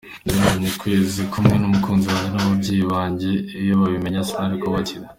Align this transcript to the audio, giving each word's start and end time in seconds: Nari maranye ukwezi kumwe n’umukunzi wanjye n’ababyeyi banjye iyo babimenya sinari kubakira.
Nari 0.23 0.37
maranye 0.43 0.67
ukwezi 0.73 1.21
kumwe 1.31 1.55
n’umukunzi 1.57 2.05
wanjye 2.11 2.25
n’ababyeyi 2.33 2.83
banjye 2.91 3.31
iyo 3.61 3.73
babimenya 3.81 4.27
sinari 4.27 4.57
kubakira. 4.63 5.05